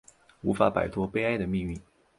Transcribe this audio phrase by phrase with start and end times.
[0.41, 1.79] 无法摆脱悲哀的命运